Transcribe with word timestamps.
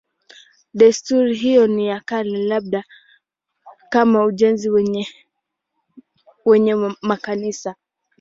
Desturi 0.77 1.35
hiyo 1.35 1.67
ni 1.67 1.87
ya 1.87 1.99
kale, 1.99 2.37
labda 2.43 2.83
kama 3.89 4.25
ujenzi 4.25 4.69
wenyewe 6.45 6.83
wa 6.83 6.95
makanisa. 7.01 7.75